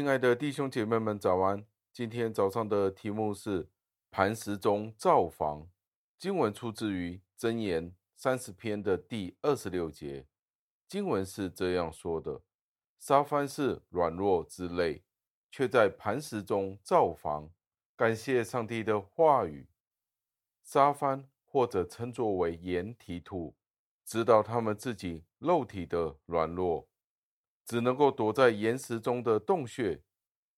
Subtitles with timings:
[0.00, 1.62] 亲爱的弟兄姐妹们，早安！
[1.92, 3.68] 今天早上的题目是
[4.10, 5.68] 磐石中造房。
[6.18, 10.26] 经文出自于箴言三十篇的第二十六节。
[10.88, 12.40] 经文是这样说的
[12.98, 15.04] ：“沙番是软弱之类，
[15.50, 17.50] 却在磐石中造房。”
[17.94, 19.68] 感谢上帝的话语。
[20.62, 23.54] 沙番或者称作为岩体土，
[24.06, 26.88] 知道他们自己肉体的软弱。
[27.70, 30.02] 只能够躲在岩石中的洞穴，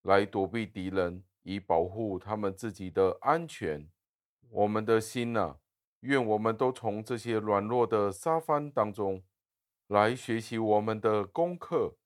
[0.01, 3.87] 来躲避敌人，以保护他们自己的安全。
[4.49, 5.59] 我们的心呐，
[6.01, 9.23] 愿我们都从这些软弱的沙帆当中
[9.89, 11.99] 来学习我们的功课。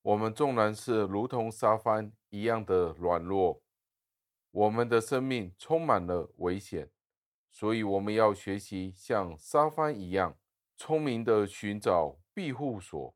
[0.00, 3.60] 我们纵然是如同沙帆一样的软弱，
[4.52, 6.90] 我们的生命充满了危险，
[7.50, 10.38] 所以我们要学习像沙帆一样
[10.78, 13.14] 聪明地寻找庇护所。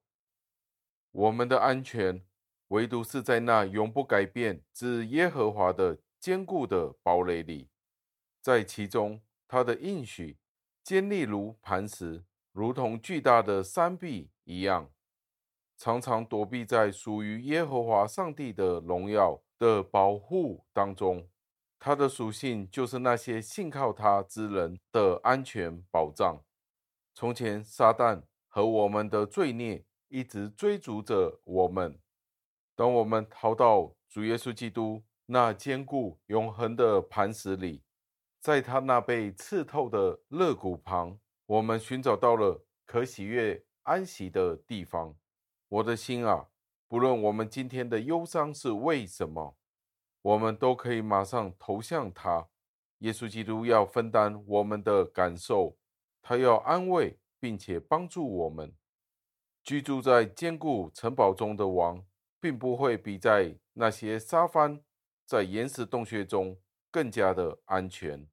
[1.15, 2.21] 我们的安全，
[2.69, 7.69] 唯独是在那永不改变之耶和华的坚固的堡垒里，
[8.41, 10.37] 在其中，他的应许
[10.83, 14.91] 坚立如磐石，如同巨大的山壁一样，
[15.79, 21.29] 常常躲避在属于耶和华上帝的荣耀的保护当中。
[21.79, 26.43] 他的属性就是那些信靠他之人的安全保障。
[27.15, 29.85] 从前，撒旦和我们的罪孽。
[30.15, 31.99] 一直追逐着我们。
[32.77, 37.83] 当我们逃到主耶稣基督那坚固永恒的磐石里，
[38.41, 45.17] 在他那被刺透的肋骨旁，我们寻找到了可喜悦安息的地方。
[45.69, 46.47] 我的心啊，
[46.87, 49.57] 不论我们今天的忧伤是为什么，
[50.23, 52.47] 我们都可以马上投向他。
[52.99, 55.77] 耶稣基督要分担我们的感受，
[56.23, 58.73] 他要安慰并且帮助我们。
[59.65, 62.05] 居住在坚固城堡中的王，
[62.39, 64.79] 并不会比在那些沙番
[65.25, 66.57] 在岩石洞穴中
[66.91, 68.29] 更加的安全。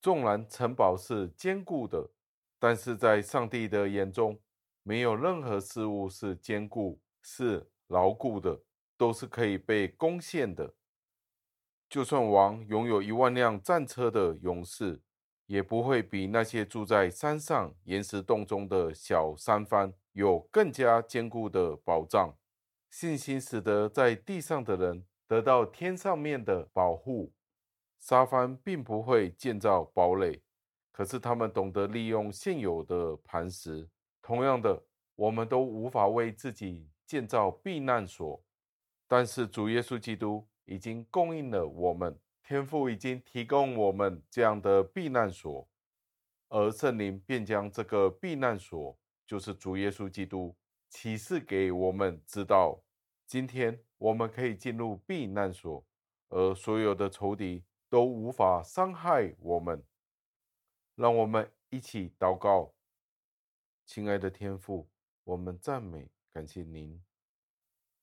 [0.00, 2.08] 纵然城堡是坚固的，
[2.60, 4.40] 但是在上帝的眼中，
[4.84, 8.62] 没有任何事物是坚固、是牢固的，
[8.96, 10.72] 都是可以被攻陷的。
[11.88, 15.00] 就算王拥有一万辆战车的勇士，
[15.46, 19.92] 也不会比那些住在山上岩石洞中的小山番。
[20.12, 22.34] 有更加坚固的保障，
[22.88, 27.34] 信心使得在地上的人得到天上面的保护。
[27.98, 30.40] 沙番并不会建造堡垒，
[30.90, 33.86] 可是他们懂得利用现有的磐石。
[34.22, 34.82] 同样的，
[35.16, 38.42] 我们都无法为自己建造避难所，
[39.06, 45.68] 但是主耶稣基督已经供应了我们，天父已经提供我们这样的避难所，
[46.46, 48.96] 而圣灵便将这个避难所。
[49.26, 50.56] 就是主耶稣基督
[50.88, 52.80] 启示给我们知道，
[53.26, 55.84] 今天我们可以进入避难所，
[56.28, 59.84] 而所有的仇敌都无法伤害我们。
[60.94, 62.72] 让我们一起祷告，
[63.84, 64.88] 亲爱的天父，
[65.24, 67.02] 我们赞美感谢您，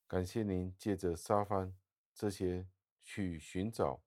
[0.06, 1.74] 感谢您借着沙番
[2.12, 2.66] 这些
[3.02, 4.02] 去寻找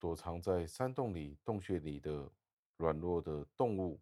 [0.00, 2.28] 躲藏在山洞里、洞穴里的
[2.76, 4.00] 软弱的动物。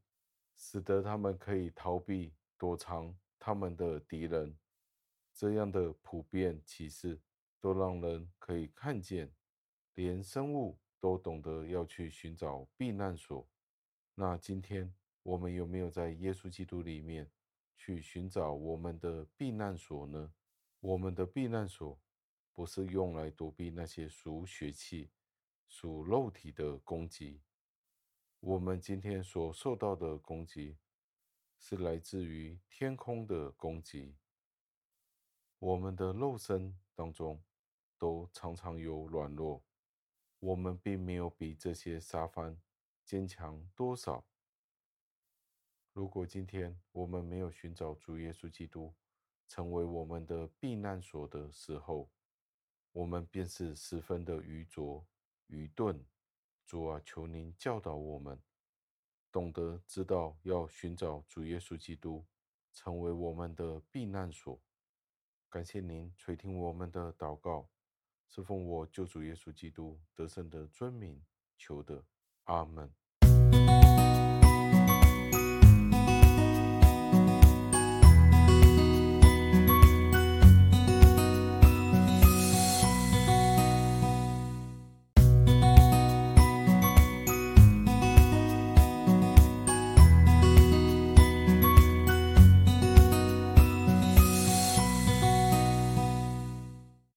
[0.60, 4.58] 使得他们可以逃避、躲藏他们的敌人，
[5.32, 7.20] 这样的普遍启示
[7.60, 9.32] 都让人可以看见，
[9.94, 13.48] 连生物都懂得要去寻找避难所。
[14.16, 14.92] 那今天
[15.22, 17.30] 我们有没有在耶稣基督里面
[17.76, 20.32] 去寻找我们的避难所呢？
[20.80, 21.96] 我们的避难所
[22.52, 25.08] 不是用来躲避那些属血气、
[25.68, 27.40] 属肉体的攻击。
[28.40, 30.78] 我们今天所受到的攻击，
[31.58, 34.16] 是来自于天空的攻击。
[35.58, 37.42] 我们的肉身当中，
[37.98, 39.62] 都常常有软弱。
[40.40, 42.60] 我们并没有比这些沙帆
[43.04, 44.24] 坚强多少。
[45.92, 48.94] 如果今天我们没有寻找主耶稣基督，
[49.48, 52.08] 成为我们的避难所的时候，
[52.92, 55.04] 我们便是十分的愚拙、
[55.48, 56.02] 愚钝。
[56.64, 58.42] 主啊，求您教导我们，
[59.32, 62.26] 懂得知道要寻找主耶稣基督，
[62.72, 64.60] 成为我们的避难所。
[65.48, 67.70] 感谢您垂听我们的祷告，
[68.28, 71.24] 是奉我救主耶稣基督得胜的尊名
[71.56, 72.04] 求的，
[72.44, 72.94] 阿门。